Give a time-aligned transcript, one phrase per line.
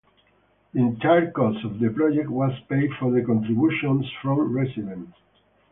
[0.73, 5.13] The entire cost of the project was paid for by contributions from residents.